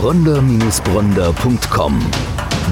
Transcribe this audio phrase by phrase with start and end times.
[0.00, 2.00] bronder-bronder.com.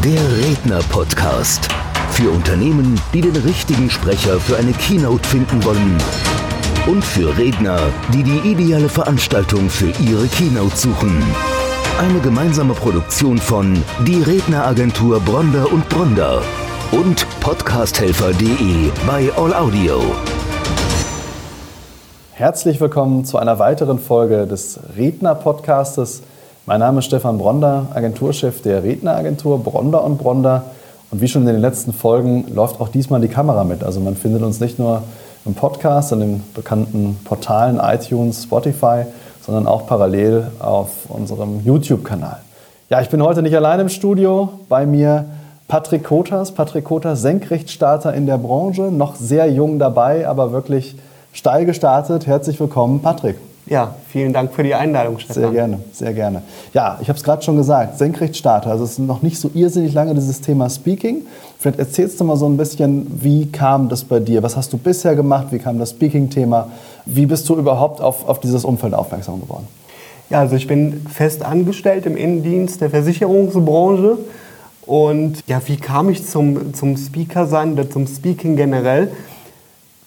[0.02, 1.68] Der Redner-Podcast.
[2.12, 5.99] Für Unternehmen, die den richtigen Sprecher für eine Keynote finden wollen.
[6.87, 7.80] Und für Redner,
[8.14, 11.22] die die ideale Veranstaltung für ihre Keynote suchen.
[11.99, 13.74] Eine gemeinsame Produktion von
[14.06, 16.41] Die Redneragentur Bronder und Bronder
[16.92, 20.01] und podcasthelfer.de bei All Audio.
[22.33, 26.23] Herzlich willkommen zu einer weiteren Folge des Redner-Podcastes.
[26.69, 30.65] Mein Name ist Stefan Bronder, Agenturchef der Redneragentur Bronder und Bronder.
[31.10, 33.83] Und wie schon in den letzten Folgen läuft auch diesmal die Kamera mit.
[33.83, 35.02] Also man findet uns nicht nur
[35.46, 39.07] im Podcast, an den bekannten Portalen iTunes, Spotify,
[39.41, 42.41] sondern auch parallel auf unserem YouTube-Kanal.
[42.91, 44.51] Ja, ich bin heute nicht allein im Studio.
[44.69, 45.24] Bei mir
[45.69, 46.52] Patrick Kotas.
[46.52, 50.96] Patrick Kotas, Senkrechtstarter in der Branche, noch sehr jung dabei, aber wirklich
[51.32, 52.27] steil gestartet.
[52.27, 53.37] Herzlich willkommen, Patrick.
[53.69, 55.43] Ja, vielen Dank für die Einladung, Stefan.
[55.43, 56.43] Sehr gerne, sehr gerne.
[56.73, 58.71] Ja, ich habe es gerade schon gesagt, Senkrechtstarter.
[58.71, 61.27] Also es ist noch nicht so irrsinnig lange dieses Thema Speaking.
[61.59, 64.42] Vielleicht erzählst du mal so ein bisschen, wie kam das bei dir?
[64.42, 65.48] Was hast du bisher gemacht?
[65.50, 66.70] Wie kam das Speaking-Thema?
[67.05, 69.66] Wie bist du überhaupt auf, auf dieses Umfeld aufmerksam geworden?
[70.30, 74.19] Ja, also ich bin fest angestellt im Innendienst der Versicherungsbranche.
[74.86, 79.10] Und ja, wie kam ich zum, zum Speaker sein oder zum Speaking generell?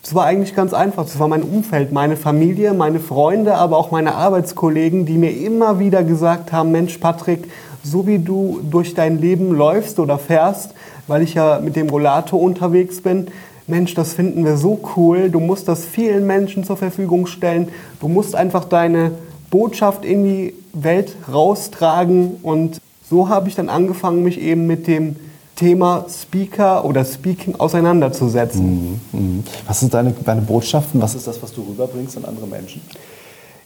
[0.04, 1.06] Es war eigentlich ganz einfach.
[1.06, 5.80] Es war mein Umfeld, meine Familie, meine Freunde, aber auch meine Arbeitskollegen, die mir immer
[5.80, 7.50] wieder gesagt haben, Mensch Patrick,
[7.84, 10.74] so wie du durch dein Leben läufst oder fährst,
[11.08, 13.28] weil ich ja mit dem Rollator unterwegs bin,
[13.68, 17.70] Mensch, das finden wir so cool, du musst das vielen Menschen zur Verfügung stellen,
[18.02, 19.12] du musst einfach deine
[19.50, 22.38] Botschaft in die Welt raustragen.
[22.42, 25.16] Und so habe ich dann angefangen, mich eben mit dem
[25.62, 29.00] Thema Speaker oder Speaking auseinanderzusetzen.
[29.12, 29.44] Mhm, mhm.
[29.68, 31.00] Was sind deine, deine Botschaften?
[31.00, 32.82] Was ist das, was du rüberbringst an andere Menschen?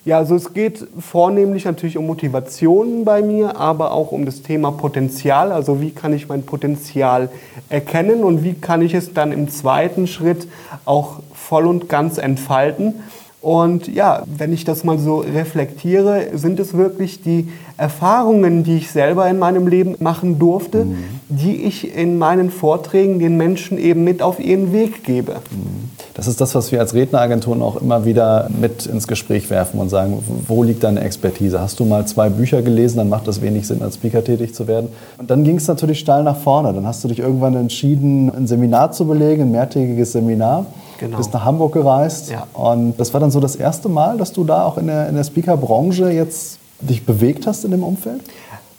[0.04, 4.72] Ja, also es geht vornehmlich natürlich um Motivation bei mir, aber auch um das Thema
[4.72, 5.54] Potenzial.
[5.54, 7.30] Also wie kann ich mein Potenzial
[7.70, 10.50] erkennen und wie kann ich es dann im zweiten Schritt
[10.84, 12.96] auch voll und ganz entfalten.
[13.46, 17.48] Und ja, wenn ich das mal so reflektiere, sind es wirklich die
[17.78, 20.96] Erfahrungen, die ich selber in meinem Leben machen durfte, mhm.
[21.30, 25.34] die ich in meinen Vorträgen den Menschen eben mit auf ihren Weg gebe.
[25.34, 25.92] Mhm.
[26.16, 29.90] Das ist das, was wir als Redneragenturen auch immer wieder mit ins Gespräch werfen und
[29.90, 31.62] sagen, wo liegt deine Expertise?
[31.62, 34.68] Hast du mal zwei Bücher gelesen, dann macht das wenig Sinn, als Speaker tätig zu
[34.68, 34.90] werden.
[35.20, 36.74] Und dann ging es natürlich steil nach vorne.
[36.74, 40.66] Dann hast du dich irgendwann entschieden, ein Seminar zu belegen, ein mehrtägiges Seminar.
[41.00, 41.18] Genau.
[41.18, 42.32] Bist nach Hamburg gereist.
[42.32, 42.48] Ja.
[42.54, 45.16] Und das war dann so das erste Mal, dass du da auch in der, in
[45.16, 48.22] der Speaker-Branche jetzt dich bewegt hast in dem Umfeld?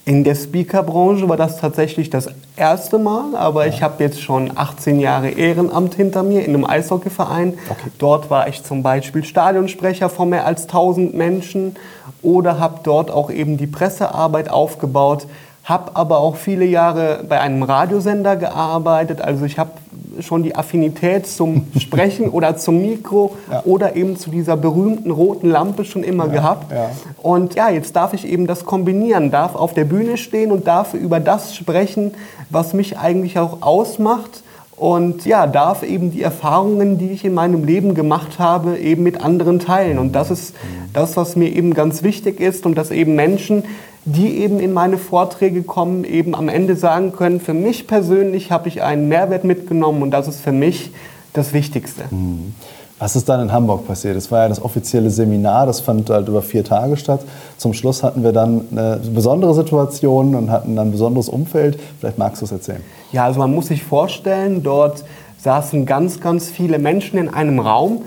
[0.05, 3.73] In der Speaker-Branche war das tatsächlich das erste Mal, aber ja.
[3.73, 7.55] ich habe jetzt schon 18 Jahre Ehrenamt hinter mir in einem Eishockeyverein.
[7.69, 7.91] Okay.
[7.99, 11.75] Dort war ich zum Beispiel Stadionsprecher von mehr als 1000 Menschen
[12.23, 15.27] oder habe dort auch eben die Pressearbeit aufgebaut,
[15.65, 19.21] habe aber auch viele Jahre bei einem Radiosender gearbeitet.
[19.21, 19.73] Also ich habe
[20.21, 23.63] schon die Affinität zum Sprechen oder zum Mikro ja.
[23.65, 26.73] oder eben zu dieser berühmten roten Lampe schon immer ja, gehabt.
[26.73, 26.91] Ja.
[27.23, 30.95] Und ja, jetzt darf ich eben das kombinieren, darf auf der Bühne stehen und darf
[30.95, 32.13] über das sprechen,
[32.51, 34.43] was mich eigentlich auch ausmacht.
[34.77, 39.25] Und ja, darf eben die Erfahrungen, die ich in meinem Leben gemacht habe, eben mit
[39.25, 39.99] anderen teilen.
[39.99, 40.55] Und das ist
[40.93, 43.65] das, was mir eben ganz wichtig ist und dass eben Menschen
[44.07, 48.69] die eben in meine Vorträge kommen, eben am Ende sagen können, für mich persönlich habe
[48.69, 50.93] ich einen Mehrwert mitgenommen und das ist für mich
[51.33, 52.05] das Wichtigste.
[52.11, 52.55] Mhm.
[52.99, 54.17] Was ist dann in Hamburg passiert?
[54.17, 57.21] Das war ja das offizielle Seminar, das fand halt über vier Tage statt.
[57.59, 61.79] Zum Schluss hatten wir dann eine besondere Situation und hatten dann ein besonderes Umfeld.
[62.01, 62.81] Vielleicht magst du es erzählen.
[63.13, 65.05] Ja, also man muss sich vorstellen, dort
[65.39, 68.03] saßen ganz, ganz viele Menschen in einem Raum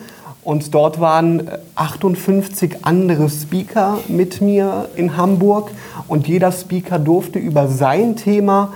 [0.49, 5.69] und dort waren 58 andere Speaker mit mir in Hamburg.
[6.07, 8.73] Und jeder Speaker durfte über sein Thema,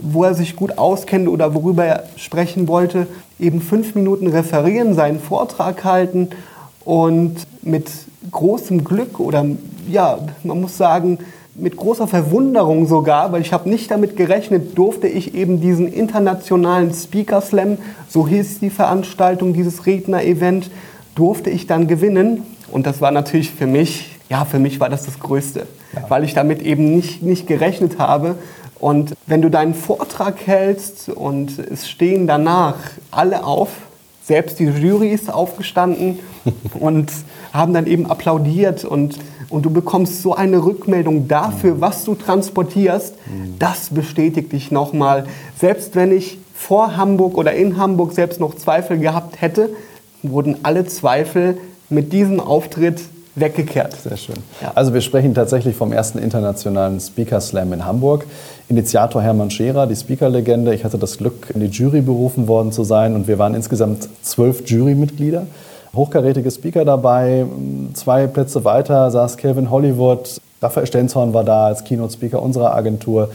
[0.00, 3.06] wo er sich gut auskennt oder worüber er sprechen wollte,
[3.38, 6.30] eben fünf Minuten referieren, seinen Vortrag halten.
[6.84, 7.88] Und mit
[8.32, 9.46] großem Glück oder
[9.88, 11.20] ja, man muss sagen,
[11.54, 16.92] mit großer Verwunderung sogar, weil ich habe nicht damit gerechnet, durfte ich eben diesen internationalen
[16.92, 20.68] Speaker Slam, so hieß die Veranstaltung, dieses Redner-Event,
[21.14, 22.42] durfte ich dann gewinnen.
[22.70, 26.04] Und das war natürlich für mich, ja, für mich war das das Größte, ja.
[26.08, 28.36] weil ich damit eben nicht, nicht gerechnet habe.
[28.78, 32.76] Und wenn du deinen Vortrag hältst und es stehen danach
[33.10, 33.68] alle auf,
[34.24, 36.18] selbst die Jury ist aufgestanden
[36.80, 37.10] und
[37.52, 39.18] haben dann eben applaudiert und,
[39.50, 43.58] und du bekommst so eine Rückmeldung dafür, was du transportierst, mhm.
[43.58, 45.26] das bestätigt dich nochmal.
[45.58, 49.70] Selbst wenn ich vor Hamburg oder in Hamburg selbst noch Zweifel gehabt hätte,
[50.22, 51.58] wurden alle Zweifel
[51.88, 53.00] mit diesem Auftritt
[53.34, 53.94] weggekehrt.
[53.94, 54.36] Sehr schön.
[54.60, 54.72] Ja.
[54.74, 58.26] Also wir sprechen tatsächlich vom ersten internationalen Speaker Slam in Hamburg.
[58.68, 60.74] Initiator Hermann Scherer, die Speaker-Legende.
[60.74, 64.08] Ich hatte das Glück, in die Jury berufen worden zu sein und wir waren insgesamt
[64.22, 65.46] zwölf Jurymitglieder.
[65.94, 67.44] Hochkarätige Speaker dabei.
[67.94, 70.40] Zwei Plätze weiter saß Kevin Hollywood.
[70.62, 73.30] Raphael Stenzhorn war da als Keynote-Speaker unserer Agentur.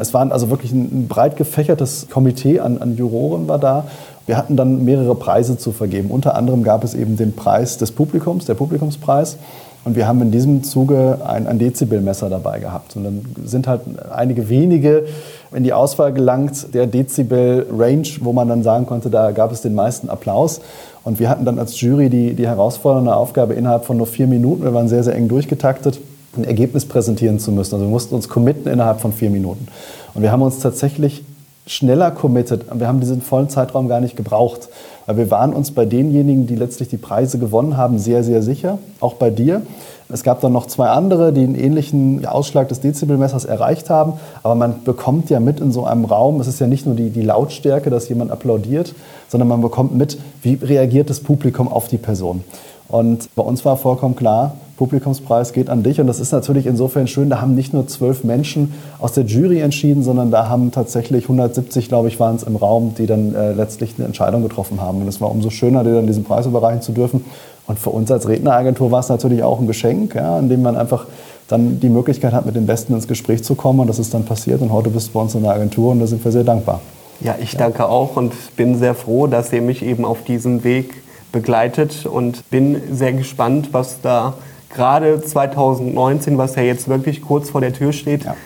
[0.00, 3.84] Es war also wirklich ein breit gefächertes Komitee an, an Juroren war da.
[4.26, 6.10] Wir hatten dann mehrere Preise zu vergeben.
[6.10, 9.38] Unter anderem gab es eben den Preis des Publikums, der Publikumspreis.
[9.84, 12.96] Und wir haben in diesem Zuge ein, ein Dezibelmesser dabei gehabt.
[12.96, 13.80] Und dann sind halt
[14.14, 15.06] einige wenige
[15.52, 19.74] in die Auswahl gelangt, der Dezibel-Range, wo man dann sagen konnte, da gab es den
[19.74, 20.60] meisten Applaus.
[21.02, 24.64] Und wir hatten dann als Jury die, die herausfordernde Aufgabe, innerhalb von nur vier Minuten,
[24.64, 25.98] wir waren sehr, sehr eng durchgetaktet,
[26.36, 27.74] ein Ergebnis präsentieren zu müssen.
[27.74, 29.66] Also wir mussten uns committen innerhalb von vier Minuten.
[30.14, 31.24] Und wir haben uns tatsächlich
[31.66, 32.66] schneller committed.
[32.72, 34.68] Wir haben diesen vollen Zeitraum gar nicht gebraucht.
[35.06, 38.78] Weil wir waren uns bei denjenigen, die letztlich die Preise gewonnen haben, sehr, sehr sicher.
[39.00, 39.62] Auch bei dir.
[40.08, 44.14] Es gab dann noch zwei andere, die einen ähnlichen Ausschlag des Dezibelmessers erreicht haben.
[44.42, 47.10] Aber man bekommt ja mit in so einem Raum, es ist ja nicht nur die,
[47.10, 48.94] die Lautstärke, dass jemand applaudiert,
[49.28, 52.42] sondern man bekommt mit, wie reagiert das Publikum auf die Person.
[52.88, 56.00] Und bei uns war vollkommen klar, Publikumspreis geht an dich.
[56.00, 59.60] Und das ist natürlich insofern schön, da haben nicht nur zwölf Menschen aus der Jury
[59.60, 63.52] entschieden, sondern da haben tatsächlich 170, glaube ich, waren es im Raum, die dann äh,
[63.52, 65.02] letztlich eine Entscheidung getroffen haben.
[65.02, 67.26] Und es war umso schöner, dir dann diesen Preis überreichen zu dürfen.
[67.66, 70.76] Und für uns als Redneragentur war es natürlich auch ein Geschenk, ja, in dem man
[70.76, 71.04] einfach
[71.46, 73.80] dann die Möglichkeit hat, mit den Besten ins Gespräch zu kommen.
[73.80, 74.62] Und das ist dann passiert.
[74.62, 76.80] Und heute bist du bei uns in der Agentur und da sind wir sehr dankbar.
[77.20, 81.02] Ja, ich danke auch und bin sehr froh, dass ihr mich eben auf diesem Weg
[81.32, 84.36] begleitet und bin sehr gespannt, was da
[84.70, 88.36] gerade 2019, was ja jetzt wirklich kurz vor der Tür steht, ja.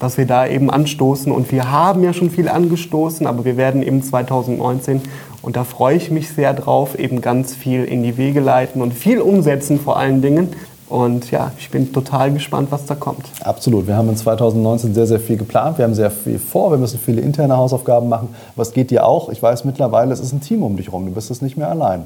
[0.00, 1.30] was wir da eben anstoßen.
[1.30, 5.02] Und wir haben ja schon viel angestoßen, aber wir werden eben 2019,
[5.42, 8.94] und da freue ich mich sehr drauf, eben ganz viel in die Wege leiten und
[8.94, 10.48] viel umsetzen vor allen Dingen.
[10.88, 13.24] Und ja, ich bin total gespannt, was da kommt.
[13.42, 13.86] Absolut.
[13.86, 15.78] Wir haben in 2019 sehr, sehr viel geplant.
[15.78, 16.70] Wir haben sehr viel vor.
[16.70, 18.28] Wir müssen viele interne Hausaufgaben machen.
[18.54, 19.28] Was geht dir auch?
[19.30, 21.06] Ich weiß mittlerweile, es ist ein Team um dich herum.
[21.06, 22.04] Du bist es nicht mehr allein.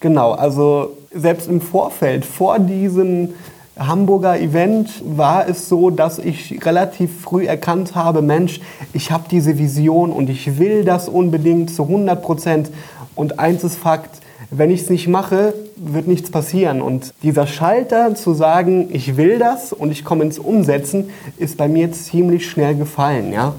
[0.00, 3.30] Genau, also selbst im Vorfeld, vor diesem
[3.78, 8.60] Hamburger Event war es so, dass ich relativ früh erkannt habe, Mensch,
[8.94, 12.70] ich habe diese Vision und ich will das unbedingt zu 100 Prozent.
[13.14, 14.20] Und eins ist Fakt,
[14.50, 16.80] wenn ich es nicht mache, wird nichts passieren.
[16.80, 21.68] Und dieser Schalter zu sagen, ich will das und ich komme ins Umsetzen, ist bei
[21.68, 23.32] mir ziemlich schnell gefallen.
[23.32, 23.54] Ja?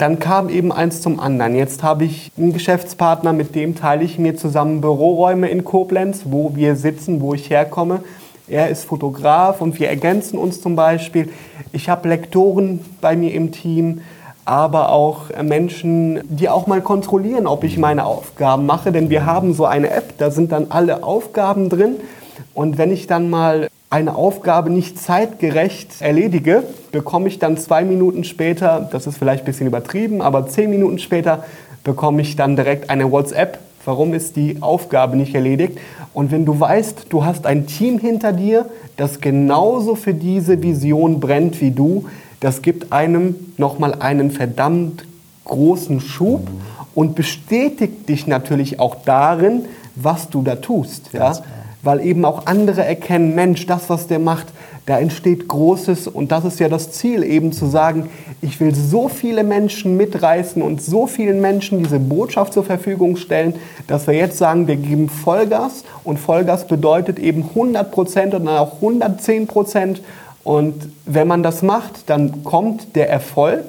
[0.00, 1.54] Dann kam eben eins zum anderen.
[1.54, 6.56] Jetzt habe ich einen Geschäftspartner, mit dem teile ich mir zusammen Büroräume in Koblenz, wo
[6.56, 8.00] wir sitzen, wo ich herkomme.
[8.48, 11.28] Er ist Fotograf und wir ergänzen uns zum Beispiel.
[11.72, 14.00] Ich habe Lektoren bei mir im Team,
[14.46, 18.92] aber auch Menschen, die auch mal kontrollieren, ob ich meine Aufgaben mache.
[18.92, 21.96] Denn wir haben so eine App, da sind dann alle Aufgaben drin.
[22.54, 28.22] Und wenn ich dann mal eine Aufgabe nicht zeitgerecht erledige, bekomme ich dann zwei Minuten
[28.22, 31.44] später, das ist vielleicht ein bisschen übertrieben, aber zehn Minuten später
[31.82, 33.58] bekomme ich dann direkt eine WhatsApp.
[33.84, 35.78] Warum ist die Aufgabe nicht erledigt?
[36.14, 38.66] Und wenn du weißt, du hast ein Team hinter dir,
[38.96, 42.06] das genauso für diese Vision brennt wie du,
[42.38, 45.04] das gibt einem nochmal einen verdammt
[45.46, 46.46] großen Schub
[46.94, 49.64] und bestätigt dich natürlich auch darin,
[49.96, 51.12] was du da tust.
[51.12, 51.32] Ja?
[51.82, 54.48] Weil eben auch andere erkennen, Mensch, das, was der macht,
[54.86, 56.08] da entsteht Großes.
[56.08, 58.10] Und das ist ja das Ziel, eben zu sagen,
[58.42, 63.54] ich will so viele Menschen mitreißen und so vielen Menschen diese Botschaft zur Verfügung stellen,
[63.86, 65.84] dass wir jetzt sagen, wir geben Vollgas.
[66.04, 70.02] Und Vollgas bedeutet eben 100 Prozent und dann auch 110 Prozent.
[70.42, 73.64] Und wenn man das macht, dann kommt der Erfolg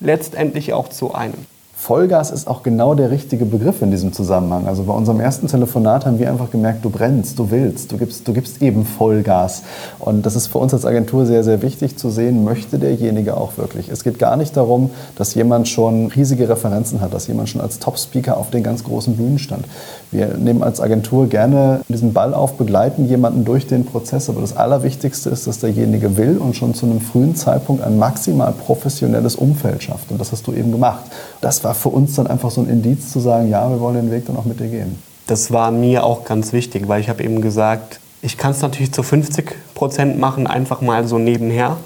[0.00, 1.53] letztendlich auch zu einem.
[1.84, 4.66] Vollgas ist auch genau der richtige Begriff in diesem Zusammenhang.
[4.66, 8.26] Also bei unserem ersten Telefonat haben wir einfach gemerkt, du brennst, du willst, du gibst,
[8.26, 9.64] du gibst eben Vollgas.
[9.98, 13.58] Und das ist für uns als Agentur sehr, sehr wichtig zu sehen, möchte derjenige auch
[13.58, 13.90] wirklich.
[13.90, 17.80] Es geht gar nicht darum, dass jemand schon riesige Referenzen hat, dass jemand schon als
[17.80, 19.66] Top-Speaker auf den ganz großen Bühnen stand.
[20.10, 24.30] Wir nehmen als Agentur gerne diesen Ball auf, begleiten jemanden durch den Prozess.
[24.30, 28.52] Aber das Allerwichtigste ist, dass derjenige will und schon zu einem frühen Zeitpunkt ein maximal
[28.52, 30.10] professionelles Umfeld schafft.
[30.10, 31.04] Und das hast du eben gemacht.
[31.42, 34.10] Das war für uns dann einfach so ein Indiz zu sagen, ja, wir wollen den
[34.10, 34.98] Weg dann auch mit dir gehen.
[35.26, 38.92] Das war mir auch ganz wichtig, weil ich habe eben gesagt, ich kann es natürlich
[38.92, 41.76] zu 50 Prozent machen, einfach mal so nebenher.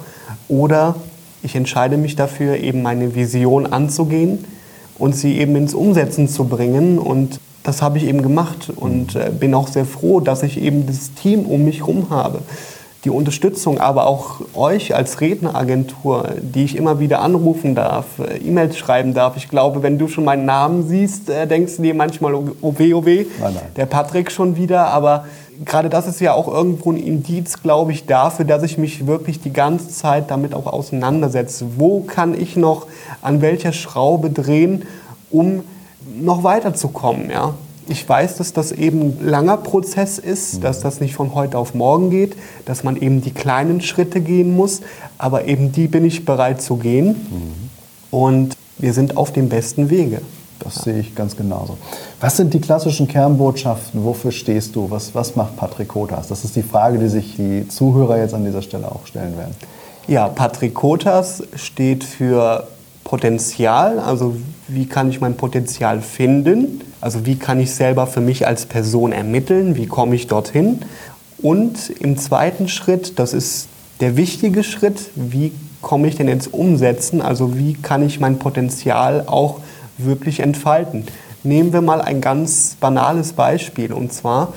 [0.48, 0.94] Oder
[1.42, 4.44] ich entscheide mich dafür, eben meine Vision anzugehen
[4.98, 6.98] und sie eben ins Umsetzen zu bringen.
[6.98, 10.86] Und das habe ich eben gemacht und äh, bin auch sehr froh, dass ich eben
[10.86, 12.40] das Team um mich herum habe
[13.04, 18.76] die Unterstützung, aber auch euch als Redneragentur, die ich immer wieder anrufen darf, äh, E-Mails
[18.76, 19.36] schreiben darf.
[19.36, 22.94] Ich glaube, wenn du schon meinen Namen siehst, äh, denkst du dir manchmal, oh weh,
[22.94, 23.62] oh weh, nein, nein.
[23.76, 24.88] der Patrick schon wieder.
[24.88, 25.26] Aber
[25.64, 29.40] gerade das ist ja auch irgendwo ein Indiz, glaube ich, dafür, dass ich mich wirklich
[29.40, 31.66] die ganze Zeit damit auch auseinandersetze.
[31.76, 32.86] Wo kann ich noch
[33.22, 34.86] an welcher Schraube drehen,
[35.30, 35.62] um
[36.20, 37.30] noch weiterzukommen?
[37.30, 37.54] Ja?
[37.88, 40.60] Ich weiß, dass das eben ein langer Prozess ist, mhm.
[40.60, 44.54] dass das nicht von heute auf morgen geht, dass man eben die kleinen Schritte gehen
[44.54, 44.80] muss,
[45.16, 47.08] aber eben die bin ich bereit zu gehen.
[47.08, 47.70] Mhm.
[48.10, 50.20] Und wir sind auf dem besten Wege.
[50.58, 50.82] Das ja.
[50.82, 51.78] sehe ich ganz genauso.
[52.20, 54.04] Was sind die klassischen Kernbotschaften?
[54.04, 54.90] Wofür stehst du?
[54.90, 56.28] Was, was macht Patrikotas?
[56.28, 59.54] Das ist die Frage, die sich die Zuhörer jetzt an dieser Stelle auch stellen werden.
[60.08, 62.66] Ja, Patrikotas steht für
[63.04, 64.34] Potenzial, also
[64.68, 69.12] wie kann ich mein Potenzial finden, also wie kann ich selber für mich als Person
[69.12, 70.80] ermitteln, wie komme ich dorthin.
[71.40, 73.68] Und im zweiten Schritt, das ist
[74.00, 79.24] der wichtige Schritt, wie komme ich denn ins Umsetzen, also wie kann ich mein Potenzial
[79.26, 79.60] auch
[79.96, 81.04] wirklich entfalten.
[81.42, 84.52] Nehmen wir mal ein ganz banales Beispiel und zwar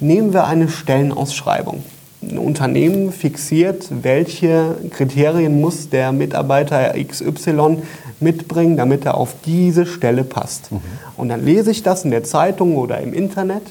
[0.00, 1.82] nehmen wir eine Stellenausschreibung.
[2.22, 7.82] Ein Unternehmen fixiert, welche Kriterien muss der Mitarbeiter XY
[8.22, 10.72] mitbringen, damit er auf diese Stelle passt.
[10.72, 10.80] Mhm.
[11.16, 13.62] Und dann lese ich das in der Zeitung oder im Internet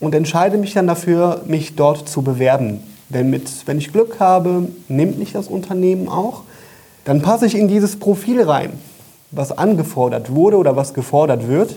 [0.00, 2.80] und entscheide mich dann dafür, mich dort zu bewerben.
[3.08, 6.42] Denn mit, wenn ich Glück habe, nimmt mich das Unternehmen auch,
[7.04, 8.72] dann passe ich in dieses Profil rein
[9.30, 11.76] was angefordert wurde oder was gefordert wird.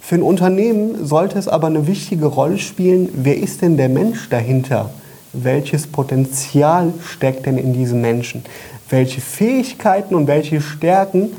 [0.00, 4.28] Für ein Unternehmen sollte es aber eine wichtige Rolle spielen, wer ist denn der Mensch
[4.28, 4.90] dahinter?
[5.32, 8.44] Welches Potenzial steckt denn in diesem Menschen?
[8.92, 11.30] Welche Fähigkeiten und welche Stärken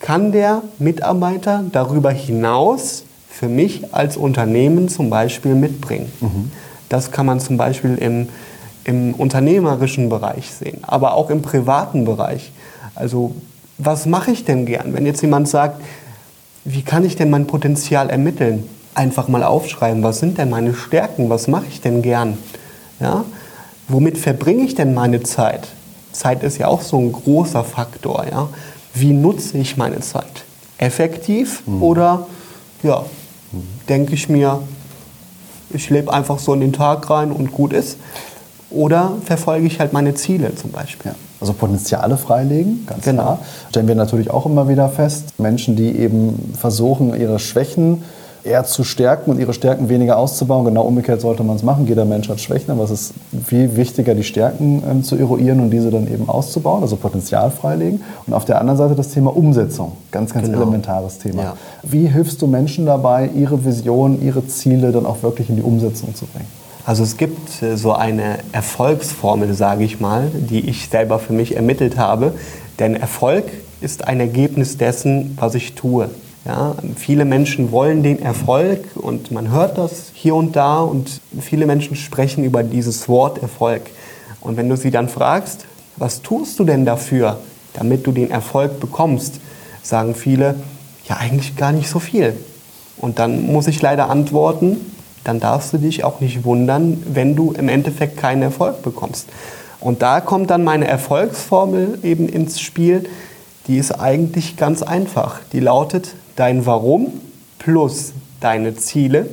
[0.00, 6.12] kann der Mitarbeiter darüber hinaus für mich als Unternehmen zum Beispiel mitbringen?
[6.20, 6.52] Mhm.
[6.90, 8.28] Das kann man zum Beispiel im,
[8.84, 12.52] im unternehmerischen Bereich sehen, aber auch im privaten Bereich.
[12.94, 13.34] Also
[13.78, 14.92] was mache ich denn gern?
[14.92, 15.80] Wenn jetzt jemand sagt,
[16.66, 18.68] wie kann ich denn mein Potenzial ermitteln?
[18.94, 21.30] Einfach mal aufschreiben, was sind denn meine Stärken?
[21.30, 22.36] Was mache ich denn gern?
[23.00, 23.24] Ja?
[23.88, 25.66] Womit verbringe ich denn meine Zeit?
[26.12, 28.24] Zeit ist ja auch so ein großer Faktor.
[28.30, 28.48] Ja?
[28.94, 30.44] Wie nutze ich meine Zeit?
[30.78, 31.82] Effektiv mhm.
[31.82, 32.26] oder
[32.82, 33.04] ja,
[33.52, 33.62] mhm.
[33.88, 34.60] denke ich mir,
[35.70, 37.98] ich lebe einfach so in den Tag rein und gut ist?
[38.70, 41.12] Oder verfolge ich halt meine Ziele zum Beispiel?
[41.12, 41.16] Ja.
[41.40, 43.22] Also Potenziale freilegen, ganz genau.
[43.22, 43.38] klar.
[43.70, 45.38] Stellen wir natürlich auch immer wieder fest.
[45.38, 48.02] Menschen, die eben versuchen, ihre Schwächen
[48.44, 50.64] eher zu stärken und ihre Stärken weniger auszubauen.
[50.64, 51.86] Genau umgekehrt sollte man es machen.
[51.86, 55.70] Jeder Mensch hat Schwächen, aber es ist viel wichtiger, die Stärken ähm, zu eruieren und
[55.70, 58.02] diese dann eben auszubauen, also Potenzial freilegen.
[58.26, 60.62] Und auf der anderen Seite das Thema Umsetzung, ganz, ganz genau.
[60.62, 61.42] elementares Thema.
[61.42, 61.56] Ja.
[61.82, 66.14] Wie hilfst du Menschen dabei, ihre Vision, ihre Ziele dann auch wirklich in die Umsetzung
[66.14, 66.48] zu bringen?
[66.86, 71.56] Also es gibt äh, so eine Erfolgsformel, sage ich mal, die ich selber für mich
[71.56, 72.32] ermittelt habe.
[72.78, 73.44] Denn Erfolg
[73.80, 76.08] ist ein Ergebnis dessen, was ich tue.
[76.46, 81.66] Ja, viele Menschen wollen den Erfolg und man hört das hier und da und viele
[81.66, 83.82] Menschen sprechen über dieses Wort Erfolg.
[84.40, 85.66] Und wenn du sie dann fragst,
[85.96, 87.40] was tust du denn dafür,
[87.74, 89.40] damit du den Erfolg bekommst,
[89.82, 90.54] sagen viele,
[91.06, 92.34] ja eigentlich gar nicht so viel.
[92.96, 94.78] Und dann muss ich leider antworten,
[95.24, 99.28] dann darfst du dich auch nicht wundern, wenn du im Endeffekt keinen Erfolg bekommst.
[99.78, 103.08] Und da kommt dann meine Erfolgsformel eben ins Spiel.
[103.66, 105.40] Die ist eigentlich ganz einfach.
[105.52, 107.20] Die lautet dein Warum
[107.58, 109.28] plus deine Ziele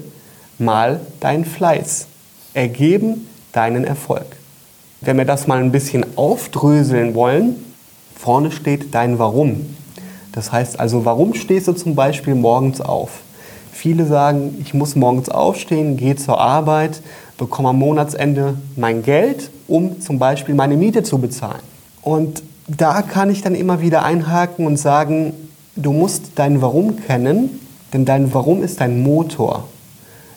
[0.59, 2.07] mal dein Fleiß
[2.53, 4.25] ergeben deinen Erfolg.
[4.99, 7.55] Wenn wir das mal ein bisschen aufdröseln wollen,
[8.13, 9.73] vorne steht dein Warum.
[10.33, 13.21] Das heißt also, warum stehst du zum Beispiel morgens auf?
[13.71, 17.01] Viele sagen, ich muss morgens aufstehen, gehe zur Arbeit,
[17.37, 21.61] bekomme am Monatsende mein Geld, um zum Beispiel meine Miete zu bezahlen.
[22.01, 25.31] Und da kann ich dann immer wieder einhaken und sagen,
[25.77, 27.59] du musst dein Warum kennen,
[27.93, 29.67] denn dein Warum ist dein Motor.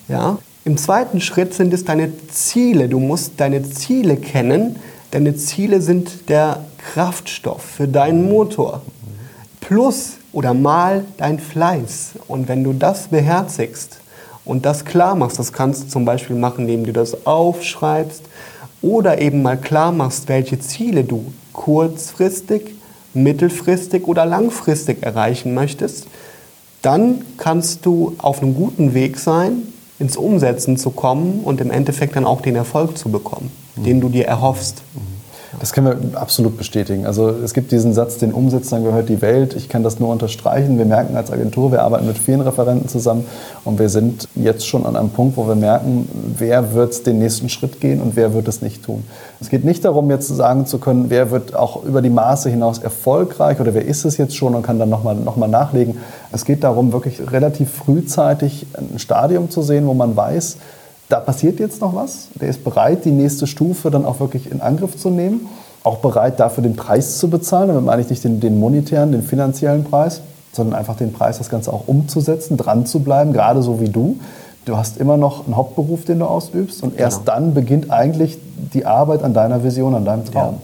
[0.09, 0.39] Ja?
[0.65, 2.89] Im zweiten Schritt sind es deine Ziele.
[2.89, 4.77] Du musst deine Ziele kennen.
[5.11, 8.83] Deine Ziele sind der Kraftstoff für deinen Motor.
[9.61, 12.13] Plus oder mal dein Fleiß.
[12.29, 14.01] Und wenn du das beherzigst
[14.45, 18.23] und das klar machst, das kannst du zum Beispiel machen, indem du das aufschreibst
[18.83, 22.75] oder eben mal klar machst, welche Ziele du kurzfristig,
[23.15, 26.07] mittelfristig oder langfristig erreichen möchtest,
[26.83, 29.63] dann kannst du auf einem guten Weg sein,
[29.99, 33.85] ins Umsetzen zu kommen und im Endeffekt dann auch den Erfolg zu bekommen, mhm.
[33.85, 34.83] den du dir erhoffst.
[34.95, 35.01] Mhm.
[35.61, 37.05] Das können wir absolut bestätigen.
[37.05, 39.55] Also es gibt diesen Satz, den Umsetzern gehört die Welt.
[39.55, 40.79] Ich kann das nur unterstreichen.
[40.79, 43.27] Wir merken als Agentur, wir arbeiten mit vielen Referenten zusammen
[43.67, 47.51] und wir sind jetzt schon an einem Punkt, wo wir merken, wer wird den nächsten
[47.51, 49.05] Schritt gehen und wer wird es nicht tun.
[49.39, 52.79] Es geht nicht darum, jetzt sagen zu können, wer wird auch über die Maße hinaus
[52.79, 55.99] erfolgreich oder wer ist es jetzt schon und kann dann nochmal noch mal nachlegen.
[56.33, 60.57] Es geht darum, wirklich relativ frühzeitig ein Stadium zu sehen, wo man weiß,
[61.11, 62.29] Da passiert jetzt noch was.
[62.41, 65.49] Der ist bereit, die nächste Stufe dann auch wirklich in Angriff zu nehmen.
[65.83, 67.69] Auch bereit, dafür den Preis zu bezahlen.
[67.69, 70.21] Damit meine ich nicht den, den monetären, den finanziellen Preis,
[70.53, 74.19] sondern einfach den Preis, das Ganze auch umzusetzen, dran zu bleiben, gerade so wie du.
[74.67, 77.33] Du hast immer noch einen Hauptberuf, den du ausübst und erst Genau.
[77.39, 78.39] dann beginnt eigentlich
[78.73, 80.59] die Arbeit an deiner Vision, an deinem Traum.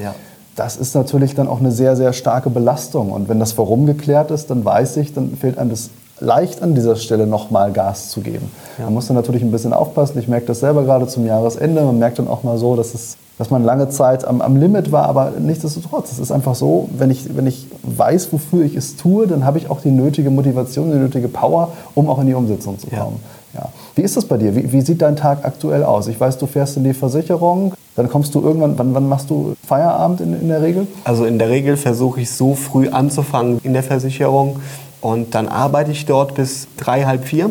[0.00, 0.14] Ja.
[0.56, 3.12] Das ist natürlich dann auch eine sehr, sehr starke Belastung.
[3.12, 6.74] Und wenn das Warum geklärt ist, dann weiß ich, dann fehlt einem das leicht an
[6.74, 8.50] dieser Stelle nochmal Gas zu geben.
[8.78, 10.18] Man muss dann natürlich ein bisschen aufpassen.
[10.18, 11.82] Ich merke das selber gerade zum Jahresende.
[11.82, 14.92] Man merkt dann auch mal so, dass, es, dass man lange Zeit am, am Limit
[14.92, 16.12] war, aber nichtsdestotrotz.
[16.12, 19.58] Es ist einfach so, wenn ich, wenn ich weiß, wofür ich es tue, dann habe
[19.58, 23.04] ich auch die nötige Motivation, die nötige Power, um auch in die Umsetzung zu Ja.
[23.04, 23.20] kommen.
[23.54, 23.68] Ja.
[23.94, 24.56] Wie ist das bei dir?
[24.56, 26.08] Wie, wie sieht dein Tag aktuell aus?
[26.08, 29.54] Ich weiß, du fährst in die Versicherung, dann kommst du irgendwann, wann, wann machst du
[29.64, 30.88] Feierabend in, in der Regel?
[31.04, 34.56] Also in der Regel versuche ich so früh anzufangen in der Versicherung
[35.04, 37.50] und dann arbeite ich dort bis drei, halb vier,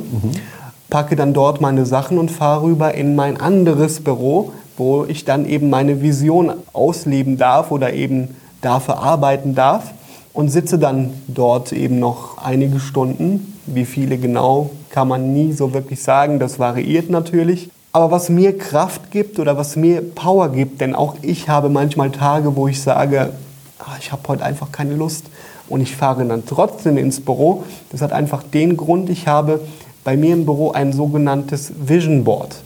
[0.89, 5.45] packe dann dort meine Sachen und fahre rüber in mein anderes Büro, wo ich dann
[5.45, 9.93] eben meine Vision ausleben darf oder eben dafür arbeiten darf
[10.33, 13.53] und sitze dann dort eben noch einige Stunden.
[13.67, 17.69] Wie viele genau kann man nie so wirklich sagen, das variiert natürlich.
[17.91, 22.09] Aber was mir Kraft gibt oder was mir Power gibt, denn auch ich habe manchmal
[22.09, 23.29] Tage, wo ich sage,
[23.77, 25.27] ah, ich habe heute einfach keine Lust
[25.73, 27.63] und ich fahre dann trotzdem ins Büro.
[27.91, 29.59] Das hat einfach den Grund, ich habe
[30.03, 32.57] bei mir im Büro ein sogenanntes Vision Board.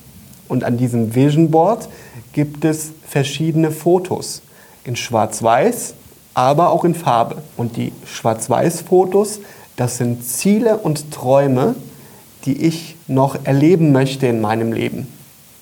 [0.49, 1.87] Und an diesem Vision Board
[2.33, 4.41] gibt es verschiedene Fotos
[4.83, 5.93] in Schwarz-Weiß,
[6.33, 7.37] aber auch in Farbe.
[7.55, 9.39] Und die Schwarz-Weiß-Fotos,
[9.77, 11.75] das sind Ziele und Träume,
[12.43, 15.07] die ich noch erleben möchte in meinem Leben.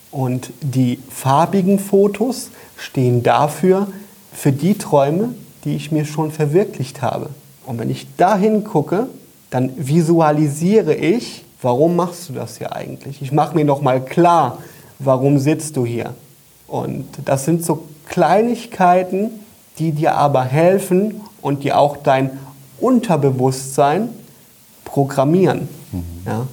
[0.10, 3.86] Und die farbigen Fotos stehen dafür,
[4.34, 5.36] für die Träume,
[5.66, 7.30] die ich mir schon verwirklicht habe.
[7.66, 9.08] Und wenn ich dahin gucke,
[9.50, 13.22] dann visualisiere ich, warum machst du das hier eigentlich?
[13.22, 14.60] Ich mache mir noch mal klar,
[15.00, 16.14] warum sitzt du hier?
[16.68, 19.32] Und das sind so Kleinigkeiten,
[19.80, 22.32] die dir aber helfen und die auch dein
[22.80, 24.10] Unterbewusstsein
[24.84, 25.68] programmieren.
[26.26, 26.48] Ja?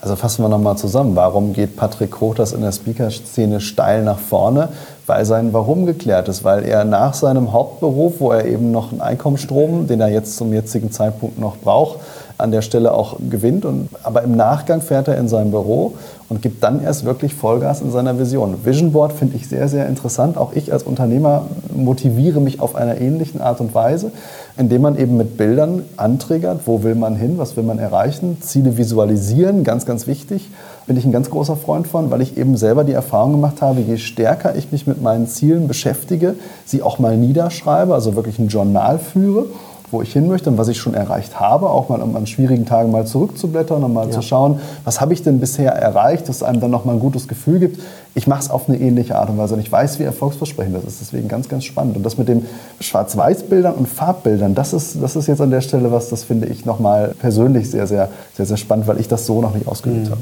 [0.00, 1.16] Also fassen wir nochmal zusammen.
[1.16, 4.68] Warum geht Patrick Kotas in der Speaker-Szene steil nach vorne?
[5.06, 9.02] Weil sein Warum geklärt ist, weil er nach seinem Hauptberuf, wo er eben noch einen
[9.02, 11.98] Einkommensstrom, den er jetzt zum jetzigen Zeitpunkt noch braucht,
[12.38, 13.64] an der Stelle auch gewinnt.
[13.64, 15.94] Und, aber im Nachgang fährt er in sein Büro
[16.28, 18.64] und gibt dann erst wirklich Vollgas in seiner Vision.
[18.64, 20.36] Vision Board finde ich sehr, sehr interessant.
[20.36, 24.10] Auch ich als Unternehmer motiviere mich auf einer ähnlichen Art und Weise,
[24.56, 28.76] indem man eben mit Bildern antriggert, wo will man hin, was will man erreichen, Ziele
[28.76, 30.50] visualisieren, ganz, ganz wichtig.
[30.86, 33.80] Bin ich ein ganz großer Freund von, weil ich eben selber die Erfahrung gemacht habe,
[33.80, 38.48] je stärker ich mich mit meinen Zielen beschäftige, sie auch mal niederschreibe, also wirklich ein
[38.48, 39.46] Journal führe,
[39.90, 42.66] wo ich hin möchte und was ich schon erreicht habe, auch mal um an schwierigen
[42.66, 46.60] Tagen mal zurückzublättern und mal zu schauen, was habe ich denn bisher erreicht, dass einem
[46.60, 47.80] dann noch mal ein gutes Gefühl gibt.
[48.14, 50.84] Ich mache es auf eine ähnliche Art und Weise und ich weiß, wie erfolgsversprechend das
[50.84, 51.00] ist.
[51.00, 51.96] Deswegen ganz, ganz spannend.
[51.96, 52.46] Und das mit den
[52.80, 56.64] Schwarz-Weiß-Bildern und Farbbildern, das ist, das ist jetzt an der Stelle was, das finde ich
[56.64, 60.10] noch mal persönlich sehr, sehr, sehr, sehr spannend, weil ich das so noch nicht ausgeübt
[60.10, 60.20] habe.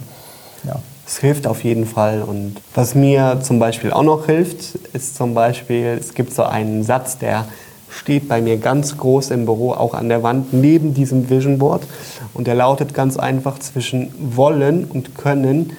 [0.67, 0.77] Ja.
[1.07, 2.23] Es hilft auf jeden Fall.
[2.23, 6.85] Und was mir zum Beispiel auch noch hilft, ist zum Beispiel, es gibt so einen
[6.85, 7.47] Satz, der
[7.91, 11.83] steht bei mir ganz groß im Büro, auch an der Wand neben diesem Vision Board.
[12.35, 15.77] Und der lautet ganz einfach, zwischen wollen und können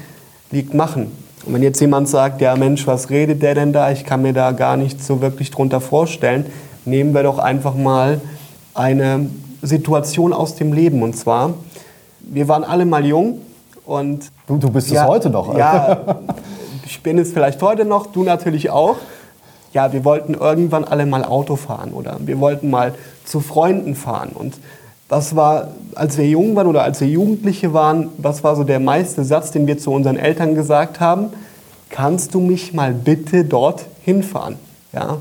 [0.52, 1.12] liegt machen.
[1.46, 3.92] Und wenn jetzt jemand sagt, ja Mensch, was redet der denn da?
[3.92, 6.46] Ich kann mir da gar nichts so wirklich drunter vorstellen.
[6.86, 8.22] Nehmen wir doch einfach mal
[8.74, 9.30] eine
[9.62, 11.02] Situation aus dem Leben.
[11.02, 11.56] Und zwar,
[12.22, 13.40] wir waren alle mal jung
[13.86, 15.58] und Du, du bist es ja, heute noch.
[15.58, 16.18] Ja,
[16.86, 18.98] ich bin es vielleicht heute noch, du natürlich auch.
[19.74, 22.94] Ja, wir wollten irgendwann alle mal Auto fahren oder wir wollten mal
[23.26, 24.30] zu Freunden fahren.
[24.34, 24.60] Und
[25.10, 28.80] was war, als wir jung waren oder als wir Jugendliche waren, was war so der
[28.80, 31.30] meiste Satz, den wir zu unseren Eltern gesagt haben?
[31.90, 34.58] Kannst du mich mal bitte dort hinfahren?
[34.92, 35.18] Ja,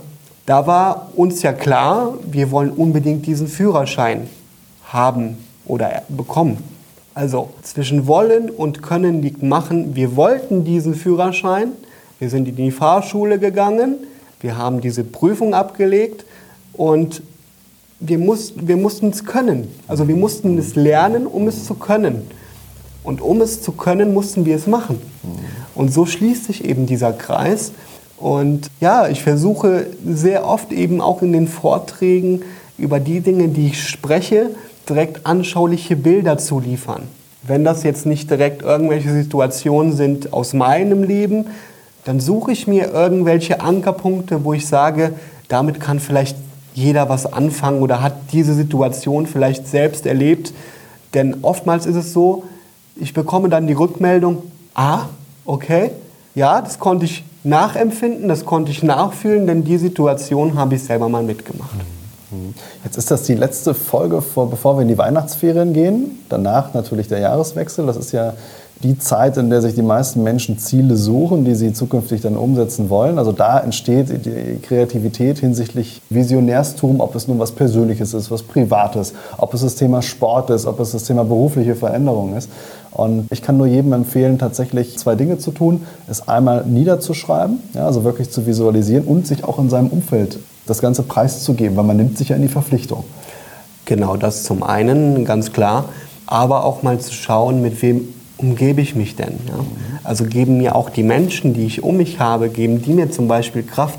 [0.47, 4.29] da war uns ja klar, wir wollen unbedingt diesen Führerschein
[4.85, 6.72] haben oder bekommen.
[7.15, 9.95] Also zwischen wollen und können liegt machen.
[9.95, 11.73] Wir wollten diesen Führerschein.
[12.19, 13.97] Wir sind in die Fahrschule gegangen.
[14.41, 16.25] Wir haben diese Prüfung abgelegt
[16.73, 17.23] und
[18.01, 19.69] wir, muss, wir mussten es können.
[19.87, 22.23] Also wir mussten es lernen, um es zu können.
[23.05, 25.01] Und um es zu können, mussten wir es machen.
[25.75, 27.73] Und so schließt sich eben dieser Kreis.
[28.17, 32.43] Und ja, ich versuche sehr oft eben auch in den Vorträgen
[32.79, 34.51] über die Dinge, die ich spreche,
[34.89, 37.03] direkt anschauliche Bilder zu liefern.
[37.43, 41.47] Wenn das jetzt nicht direkt irgendwelche Situationen sind aus meinem Leben,
[42.05, 45.15] dann suche ich mir irgendwelche Ankerpunkte, wo ich sage,
[45.49, 46.37] damit kann vielleicht
[46.75, 50.53] jeder was anfangen oder hat diese Situation vielleicht selbst erlebt.
[51.15, 52.45] Denn oftmals ist es so,
[52.97, 54.43] ich bekomme dann die Rückmeldung,
[54.75, 55.07] ah,
[55.45, 55.91] okay,
[56.35, 61.09] ja, das konnte ich nachempfinden, das konnte ich nachfühlen, denn die Situation habe ich selber
[61.09, 61.71] mal mitgemacht.
[62.85, 66.19] Jetzt ist das die letzte Folge, vor, bevor wir in die Weihnachtsferien gehen.
[66.29, 67.87] Danach natürlich der Jahreswechsel.
[67.87, 68.35] Das ist ja
[68.83, 72.91] die Zeit, in der sich die meisten Menschen Ziele suchen, die sie zukünftig dann umsetzen
[72.91, 73.19] wollen.
[73.19, 79.15] Also da entsteht die Kreativität hinsichtlich Visionärstum, ob es nun was Persönliches ist, was Privates,
[79.39, 82.51] ob es das Thema Sport ist, ob es das Thema berufliche Veränderung ist.
[82.91, 85.83] Und ich kann nur jedem empfehlen, tatsächlich zwei Dinge zu tun.
[86.09, 90.81] Es einmal niederzuschreiben, ja, also wirklich zu visualisieren und sich auch in seinem Umfeld das
[90.81, 93.05] Ganze preiszugeben, weil man nimmt sich ja in die Verpflichtung.
[93.85, 95.89] Genau, das zum einen, ganz klar.
[96.27, 99.39] Aber auch mal zu schauen, mit wem umgebe ich mich denn?
[99.49, 99.65] Ja?
[100.05, 103.29] Also geben mir auch die Menschen, die ich um mich habe, geben die mir zum
[103.29, 103.99] Beispiel Kraft.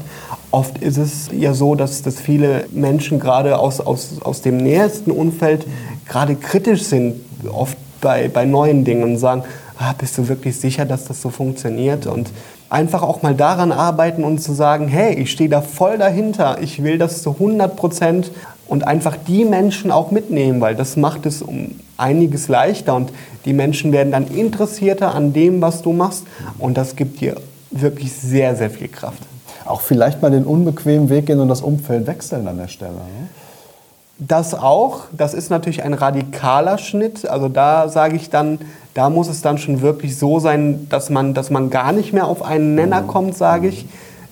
[0.51, 5.11] Oft ist es ja so, dass, dass viele Menschen gerade aus, aus, aus dem nähersten
[5.11, 5.65] Umfeld
[6.07, 7.15] gerade kritisch sind,
[7.51, 9.43] oft bei, bei neuen Dingen und sagen,
[9.79, 12.05] ah, bist du wirklich sicher, dass das so funktioniert?
[12.05, 12.29] Und
[12.73, 16.83] einfach auch mal daran arbeiten und zu sagen, hey, ich stehe da voll dahinter, ich
[16.83, 18.31] will das zu 100 Prozent
[18.67, 23.13] und einfach die Menschen auch mitnehmen, weil das macht es um einiges leichter und
[23.45, 26.23] die Menschen werden dann interessierter an dem, was du machst
[26.57, 27.35] und das gibt dir
[27.69, 29.21] wirklich sehr, sehr viel Kraft.
[29.65, 32.93] Auch vielleicht mal den unbequemen Weg gehen und das Umfeld wechseln an der Stelle.
[32.93, 33.29] Ne?
[34.19, 37.27] Das auch, das ist natürlich ein radikaler Schnitt.
[37.27, 38.59] Also da sage ich dann,
[38.93, 42.27] da muss es dann schon wirklich so sein, dass man, dass man gar nicht mehr
[42.27, 43.07] auf einen Nenner mhm.
[43.07, 43.87] kommt, sage ich.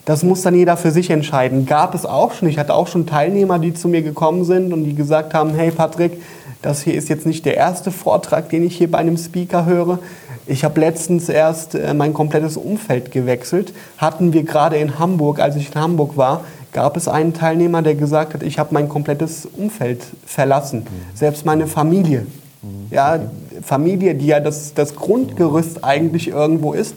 [0.06, 1.66] Das muss dann jeder für sich entscheiden.
[1.66, 2.48] Gab es auch schon.
[2.48, 5.72] Ich hatte auch schon Teilnehmer, die zu mir gekommen sind und die gesagt haben, hey
[5.72, 6.22] Patrick,
[6.62, 10.00] das hier ist jetzt nicht der erste Vortrag, den ich hier bei einem Speaker höre.
[10.46, 13.74] Ich habe letztens erst äh, mein komplettes Umfeld gewechselt.
[13.98, 16.42] Hatten wir gerade in Hamburg, als ich in Hamburg war,
[16.72, 21.18] gab es einen Teilnehmer, der gesagt hat, ich habe mein komplettes Umfeld verlassen, mhm.
[21.18, 22.26] selbst meine Familie.
[22.62, 22.88] Mhm.
[22.92, 23.20] Ja,
[23.62, 26.96] Familie, die ja das, das Grundgerüst eigentlich irgendwo ist,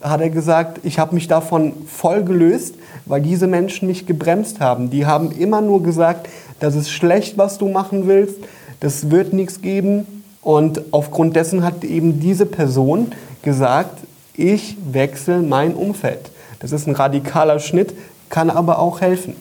[0.00, 2.74] hat er gesagt, ich habe mich davon voll gelöst,
[3.06, 4.90] weil diese Menschen mich gebremst haben.
[4.90, 6.28] Die haben immer nur gesagt,
[6.60, 8.36] das ist schlecht, was du machen willst,
[8.80, 10.06] das wird nichts geben.
[10.42, 13.12] Und aufgrund dessen hat eben diese Person
[13.42, 13.98] gesagt,
[14.34, 16.30] ich wechsle mein Umfeld.
[16.60, 17.94] Das ist ein radikaler Schnitt,
[18.28, 19.34] kann aber auch helfen.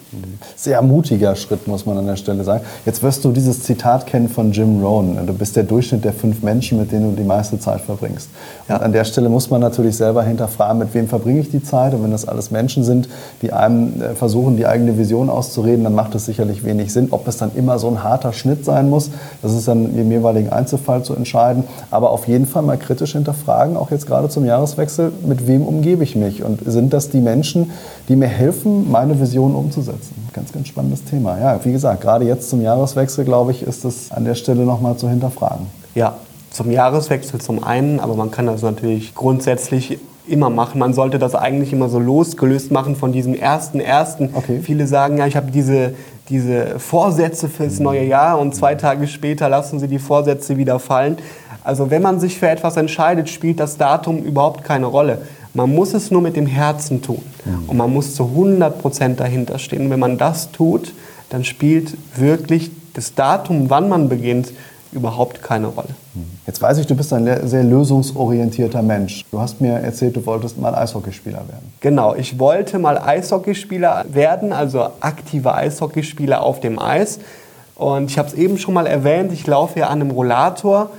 [0.56, 2.64] Sehr mutiger Schritt, muss man an der Stelle sagen.
[2.86, 5.18] Jetzt wirst du dieses Zitat kennen von Jim Rohn.
[5.26, 8.30] Du bist der Durchschnitt der fünf Menschen, mit denen du die meiste Zeit verbringst.
[8.70, 8.76] Ja.
[8.76, 11.94] Und an der Stelle muss man natürlich selber hinterfragen, mit wem verbringe ich die Zeit.
[11.94, 13.10] Und wenn das alles Menschen sind,
[13.42, 17.08] die einem äh, versuchen, die eigene Vision auszureden, dann macht es sicherlich wenig Sinn.
[17.10, 19.10] Ob es dann immer so ein harter Schnitt sein muss,
[19.42, 21.64] das ist dann im jeweiligen Einzelfall zu entscheiden.
[21.90, 26.04] Aber auf jeden Fall mal kritisch hinterfragen, auch jetzt gerade zum Jahreswechsel, mit wem umgebe
[26.04, 26.44] ich mich?
[26.44, 27.72] Und sind das die Menschen,
[28.08, 30.16] die mir helfen, meine Vision umzusetzen.
[30.34, 31.40] Ganz, ganz spannendes Thema.
[31.40, 34.98] Ja, wie gesagt, gerade jetzt zum Jahreswechsel, glaube ich, ist das an der Stelle nochmal
[34.98, 35.68] zu hinterfragen.
[35.96, 36.18] Ja,
[36.52, 40.80] zum Jahreswechsel zum einen, aber man kann das natürlich grundsätzlich immer machen.
[40.80, 44.32] Man sollte das eigentlich immer so losgelöst machen von diesem ersten ersten.
[44.34, 44.60] Okay.
[44.62, 45.94] Viele sagen ja, ich habe diese
[46.30, 51.18] diese Vorsätze fürs neue Jahr und zwei Tage später lassen sie die Vorsätze wieder fallen.
[51.64, 55.20] Also wenn man sich für etwas entscheidet, spielt das Datum überhaupt keine Rolle.
[55.56, 57.22] Man muss es nur mit dem Herzen tun.
[57.46, 57.70] Mhm.
[57.70, 59.86] Und man muss zu 100 Prozent dahinter stehen.
[59.86, 60.94] Und wenn man das tut,
[61.30, 64.52] dann spielt wirklich das Datum, wann man beginnt,
[64.92, 65.90] überhaupt keine Rolle.
[66.14, 66.26] Mhm.
[66.46, 69.24] Jetzt weiß ich, du bist ein sehr lösungsorientierter Mensch.
[69.32, 71.74] Du hast mir erzählt, du wolltest mal Eishockeyspieler werden.
[71.80, 77.20] Genau, ich wollte mal Eishockeyspieler werden, also aktiver Eishockeyspieler auf dem Eis.
[77.76, 80.92] Und ich habe es eben schon mal erwähnt, ich laufe ja an einem Rollator.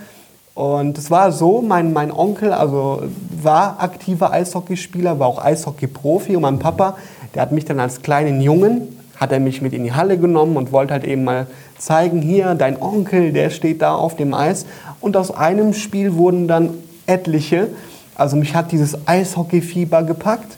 [0.57, 3.03] Und es war so, mein, mein Onkel also
[3.43, 6.97] war aktiver Eishockeyspieler, war auch Eishockey-Profi und mein Papa,
[7.35, 10.57] der hat mich dann als kleinen Jungen, hat er mich mit in die Halle genommen
[10.57, 14.65] und wollte halt eben mal zeigen, hier, dein Onkel, der steht da auf dem Eis.
[15.03, 16.71] Und aus einem Spiel wurden dann
[17.07, 17.69] etliche.
[18.15, 20.57] Also mich hat dieses Eishockey-Fieber gepackt.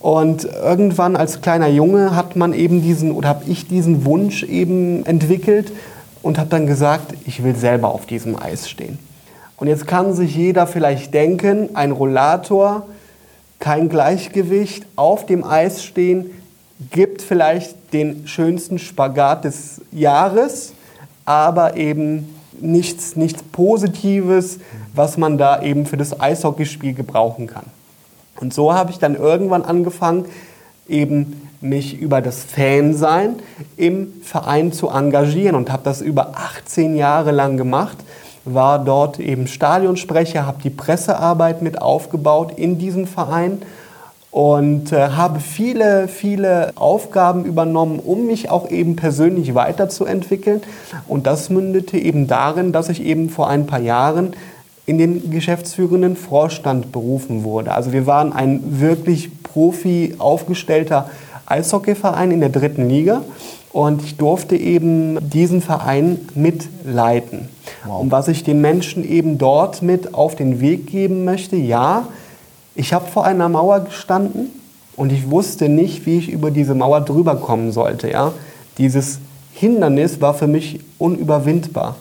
[0.00, 5.06] Und irgendwann als kleiner Junge hat man eben diesen, oder habe ich diesen Wunsch eben
[5.06, 5.70] entwickelt
[6.22, 8.98] und habe dann gesagt, ich will selber auf diesem Eis stehen.
[9.58, 12.86] Und jetzt kann sich jeder vielleicht denken, ein Rollator,
[13.58, 16.30] kein Gleichgewicht, auf dem Eis stehen,
[16.92, 20.74] gibt vielleicht den schönsten Spagat des Jahres,
[21.24, 24.60] aber eben nichts, nichts Positives,
[24.94, 27.66] was man da eben für das Eishockeyspiel gebrauchen kann.
[28.40, 30.26] Und so habe ich dann irgendwann angefangen,
[30.88, 33.36] eben mich über das Fansein
[33.76, 37.98] im Verein zu engagieren und habe das über 18 Jahre lang gemacht
[38.54, 43.62] war dort eben Stadionsprecher, habe die Pressearbeit mit aufgebaut in diesem Verein
[44.30, 50.60] und äh, habe viele, viele Aufgaben übernommen, um mich auch eben persönlich weiterzuentwickeln.
[51.06, 54.34] Und das mündete eben darin, dass ich eben vor ein paar Jahren
[54.86, 57.72] in den geschäftsführenden Vorstand berufen wurde.
[57.72, 61.10] Also wir waren ein wirklich Profi aufgestellter
[61.46, 63.22] Eishockeyverein in der dritten Liga
[63.72, 67.48] und ich durfte eben diesen Verein mitleiten.
[67.84, 68.00] Wow.
[68.00, 72.08] Und was ich den Menschen eben dort mit auf den Weg geben möchte, ja,
[72.74, 74.50] ich habe vor einer Mauer gestanden
[74.96, 78.10] und ich wusste nicht, wie ich über diese Mauer drüber kommen sollte.
[78.10, 78.32] Ja?
[78.78, 79.18] Dieses
[79.52, 81.96] Hindernis war für mich unüberwindbar.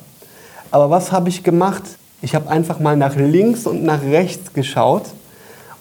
[0.72, 1.84] Aber was habe ich gemacht?
[2.22, 5.04] Ich habe einfach mal nach links und nach rechts geschaut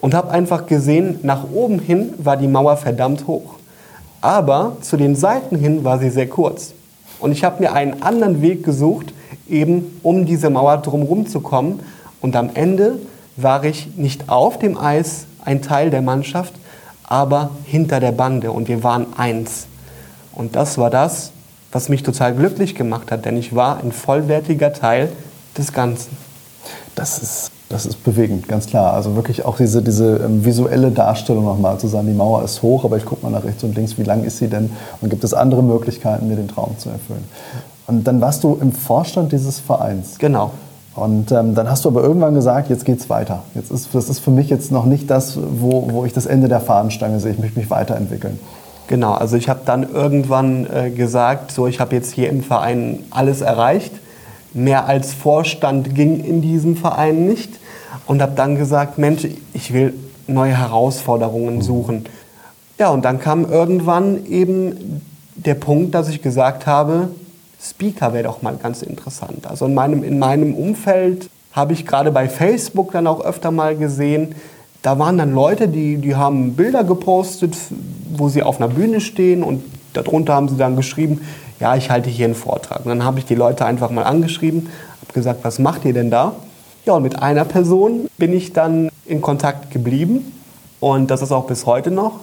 [0.00, 3.54] und habe einfach gesehen, nach oben hin war die Mauer verdammt hoch.
[4.20, 6.72] Aber zu den Seiten hin war sie sehr kurz.
[7.18, 9.12] Und ich habe mir einen anderen Weg gesucht,
[9.48, 11.80] eben um diese Mauer drumherum zu kommen.
[12.20, 12.98] Und am Ende
[13.36, 16.54] war ich nicht auf dem Eis ein Teil der Mannschaft,
[17.04, 19.66] aber hinter der Bande und wir waren eins.
[20.32, 21.32] Und das war das,
[21.72, 25.10] was mich total glücklich gemacht hat, denn ich war ein vollwertiger Teil
[25.56, 26.16] des Ganzen.
[26.94, 28.94] Das ist, das ist bewegend, ganz klar.
[28.94, 32.84] Also wirklich auch diese, diese ähm, visuelle Darstellung nochmal zu sagen, die Mauer ist hoch,
[32.84, 35.22] aber ich gucke mal nach rechts und links, wie lang ist sie denn und gibt
[35.22, 37.24] es andere Möglichkeiten, mir den Traum zu erfüllen.
[37.86, 40.18] Und dann warst du im Vorstand dieses Vereins.
[40.18, 40.52] Genau.
[40.94, 43.42] Und ähm, dann hast du aber irgendwann gesagt, jetzt geht's weiter.
[43.54, 46.48] Jetzt ist, das ist für mich jetzt noch nicht das, wo, wo ich das Ende
[46.48, 47.32] der Fahnenstange sehe.
[47.32, 48.38] Ich möchte mich weiterentwickeln.
[48.88, 53.00] Genau, also ich habe dann irgendwann äh, gesagt, so ich habe jetzt hier im Verein
[53.10, 53.92] alles erreicht.
[54.54, 57.52] Mehr als Vorstand ging in diesem Verein nicht.
[58.06, 59.92] Und habe dann gesagt, Mensch, ich will
[60.26, 62.06] neue Herausforderungen suchen.
[62.78, 65.02] Ja, und dann kam irgendwann eben
[65.34, 67.08] der Punkt, dass ich gesagt habe,
[67.70, 69.46] Speaker wäre doch mal ganz interessant.
[69.46, 73.76] Also in meinem, in meinem Umfeld habe ich gerade bei Facebook dann auch öfter mal
[73.76, 74.34] gesehen,
[74.82, 77.56] da waren dann Leute, die, die haben Bilder gepostet,
[78.14, 81.22] wo sie auf einer Bühne stehen und darunter haben sie dann geschrieben,
[81.58, 82.80] ja, ich halte hier einen Vortrag.
[82.84, 84.68] Und dann habe ich die Leute einfach mal angeschrieben,
[85.00, 86.32] habe gesagt, was macht ihr denn da?
[86.84, 90.32] Ja, und mit einer Person bin ich dann in Kontakt geblieben
[90.78, 92.20] und das ist auch bis heute noch.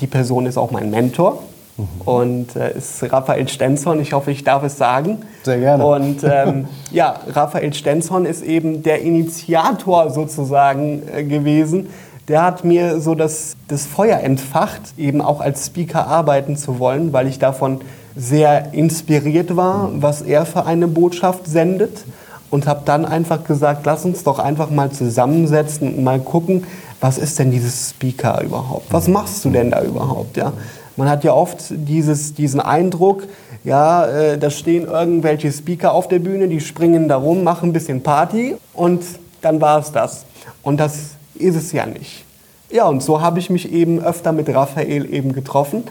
[0.00, 1.42] Die Person ist auch mein Mentor.
[1.76, 1.88] Mhm.
[2.04, 5.18] Und äh, ist Raphael Stenzon, ich hoffe, ich darf es sagen.
[5.42, 5.84] Sehr gerne.
[5.84, 11.88] Und ähm, ja, Raphael Stenzon ist eben der Initiator sozusagen äh, gewesen.
[12.28, 17.12] Der hat mir so das, das Feuer entfacht, eben auch als Speaker arbeiten zu wollen,
[17.12, 17.80] weil ich davon
[18.16, 22.04] sehr inspiriert war, was er für eine Botschaft sendet.
[22.50, 26.62] Und habe dann einfach gesagt, lass uns doch einfach mal zusammensetzen und mal gucken,
[27.00, 28.92] was ist denn dieses Speaker überhaupt?
[28.92, 30.36] Was machst du denn da überhaupt?
[30.36, 30.52] Ja?
[30.96, 33.24] Man hat ja oft dieses, diesen Eindruck,
[33.64, 37.72] ja, äh, da stehen irgendwelche Speaker auf der Bühne, die springen da rum, machen ein
[37.72, 39.02] bisschen Party und
[39.42, 40.24] dann war es das.
[40.62, 42.24] Und das ist es ja nicht.
[42.70, 45.84] Ja, und so habe ich mich eben öfter mit Raphael eben getroffen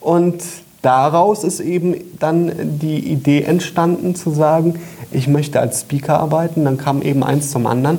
[0.00, 0.42] und
[0.82, 6.64] daraus ist eben dann die Idee entstanden zu sagen, ich möchte als Speaker arbeiten.
[6.64, 7.98] Dann kam eben eins zum anderen.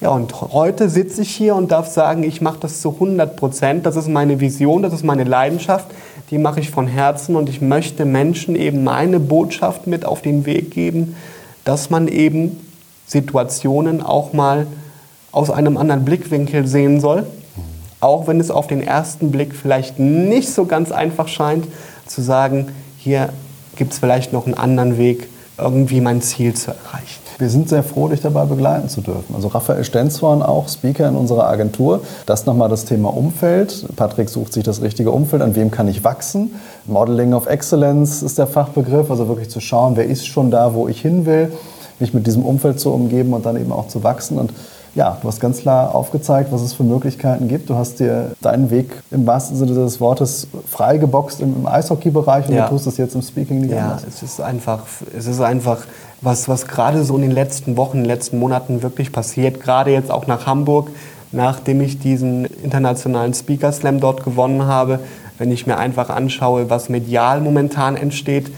[0.00, 3.84] Ja, und heute sitze ich hier und darf sagen, ich mache das zu 100 Prozent.
[3.84, 5.86] Das ist meine Vision, das ist meine Leidenschaft.
[6.30, 10.46] Die mache ich von Herzen und ich möchte Menschen eben meine Botschaft mit auf den
[10.46, 11.16] Weg geben,
[11.64, 12.60] dass man eben
[13.08, 14.68] Situationen auch mal
[15.32, 17.26] aus einem anderen Blickwinkel sehen soll.
[17.98, 21.66] Auch wenn es auf den ersten Blick vielleicht nicht so ganz einfach scheint,
[22.06, 23.30] zu sagen, hier
[23.74, 27.27] gibt es vielleicht noch einen anderen Weg, irgendwie mein Ziel zu erreichen.
[27.38, 29.32] Wir sind sehr froh, dich dabei begleiten zu dürfen.
[29.32, 32.00] Also Raphael Stenzhorn, auch Speaker in unserer Agentur.
[32.26, 33.86] Das nochmal das Thema Umfeld.
[33.94, 35.40] Patrick sucht sich das richtige Umfeld.
[35.42, 36.56] An wem kann ich wachsen?
[36.86, 39.08] Modeling of Excellence ist der Fachbegriff.
[39.08, 41.52] Also wirklich zu schauen, wer ist schon da, wo ich hin will.
[42.00, 44.36] Mich mit diesem Umfeld zu umgeben und dann eben auch zu wachsen.
[44.36, 44.52] Und
[44.94, 47.70] ja, du hast ganz klar aufgezeigt, was es für Möglichkeiten gibt.
[47.70, 52.54] Du hast dir deinen Weg im wahrsten Sinne des Wortes freigeboxt im, im Eishockey-Bereich und
[52.54, 52.64] ja.
[52.64, 54.02] du tust es jetzt im Speaking nicht ja, anders.
[54.02, 54.82] Ja, es ist einfach,
[55.16, 55.78] es ist einfach
[56.20, 59.60] was, was gerade so in den letzten Wochen, in den letzten Monaten wirklich passiert.
[59.60, 60.90] Gerade jetzt auch nach Hamburg,
[61.32, 65.00] nachdem ich diesen internationalen Speaker Slam dort gewonnen habe.
[65.38, 68.50] Wenn ich mir einfach anschaue, was medial momentan entsteht.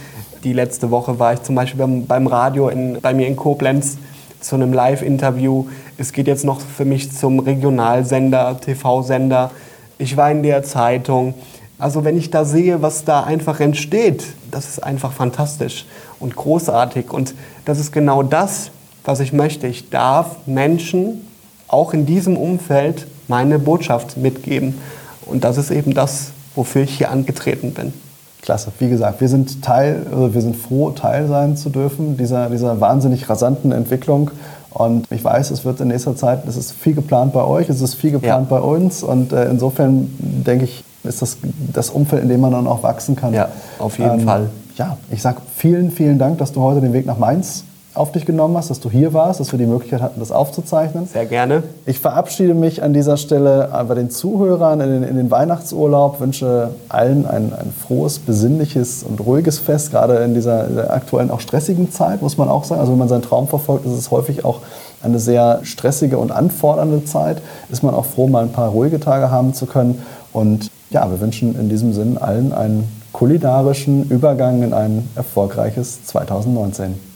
[0.44, 3.98] Die letzte Woche war ich zum Beispiel beim, beim Radio in, bei mir in Koblenz
[4.40, 5.66] zu einem Live-Interview.
[6.00, 9.50] Es geht jetzt noch für mich zum Regionalsender, TV-Sender.
[9.98, 11.34] Ich war in der Zeitung.
[11.78, 15.84] Also wenn ich da sehe, was da einfach entsteht, das ist einfach fantastisch
[16.18, 17.12] und großartig.
[17.12, 17.34] Und
[17.66, 18.70] das ist genau das,
[19.04, 19.66] was ich möchte.
[19.66, 21.28] Ich darf Menschen
[21.68, 24.78] auch in diesem Umfeld meine Botschaft mitgeben.
[25.26, 27.92] Und das ist eben das, wofür ich hier angetreten bin.
[28.40, 28.72] Klasse.
[28.78, 32.80] Wie gesagt, wir sind Teil, also wir sind froh, Teil sein zu dürfen dieser, dieser
[32.80, 34.30] wahnsinnig rasanten Entwicklung.
[34.70, 37.80] Und ich weiß, es wird in nächster Zeit, es ist viel geplant bei euch, es
[37.80, 38.56] ist viel geplant ja.
[38.58, 39.02] bei uns.
[39.02, 41.38] Und äh, insofern denke ich, ist das
[41.72, 43.32] das Umfeld, in dem man dann auch wachsen kann.
[43.32, 44.50] Ja, auf jeden ähm, Fall.
[44.76, 48.24] Ja, ich sage vielen, vielen Dank, dass du heute den Weg nach Mainz auf dich
[48.24, 51.06] genommen hast, dass du hier warst, dass wir die Möglichkeit hatten, das aufzuzeichnen.
[51.06, 51.64] Sehr gerne.
[51.86, 56.70] Ich verabschiede mich an dieser Stelle bei den Zuhörern in den, in den Weihnachtsurlaub, wünsche
[56.88, 62.22] allen ein, ein, frohes, besinnliches und ruhiges Fest, gerade in dieser, aktuellen, auch stressigen Zeit,
[62.22, 62.80] muss man auch sagen.
[62.80, 64.60] Also wenn man seinen Traum verfolgt, ist es häufig auch
[65.02, 67.42] eine sehr stressige und anfordernde Zeit.
[67.70, 70.00] Ist man auch froh, mal ein paar ruhige Tage haben zu können.
[70.32, 77.09] Und ja, wir wünschen in diesem Sinn allen einen kulinarischen Übergang in ein erfolgreiches 2019.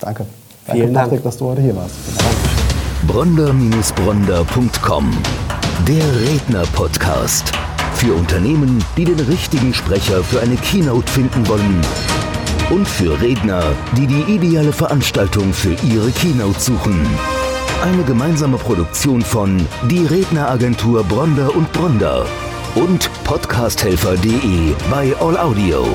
[0.00, 0.26] Danke.
[0.66, 1.22] Danke, Vielen Patrick, Dank.
[1.24, 1.94] dass du heute hier warst.
[3.06, 5.10] Bronder-Bronder.com
[5.86, 7.52] Der Redner-Podcast.
[7.94, 11.80] Für Unternehmen, die den richtigen Sprecher für eine Keynote finden wollen.
[12.70, 13.62] Und für Redner,
[13.96, 17.04] die die ideale Veranstaltung für ihre Keynote suchen.
[17.82, 22.24] Eine gemeinsame Produktion von Die Redneragentur Bronder und Bronder
[22.74, 25.86] und podcasthelfer.de bei All Audio.